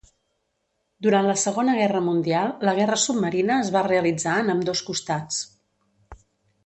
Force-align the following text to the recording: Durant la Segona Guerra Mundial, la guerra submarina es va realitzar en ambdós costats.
Durant 1.07 1.27
la 1.31 1.35
Segona 1.41 1.75
Guerra 1.81 2.01
Mundial, 2.07 2.55
la 2.69 2.73
guerra 2.79 2.99
submarina 3.03 3.61
es 3.67 3.69
va 3.79 3.87
realitzar 3.89 4.39
en 4.45 4.51
ambdós 4.55 4.83
costats. 4.89 5.43